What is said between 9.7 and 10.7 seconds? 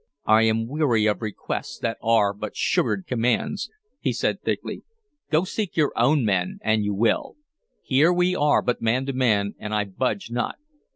I budge not.